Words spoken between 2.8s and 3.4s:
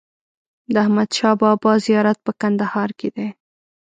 کی دی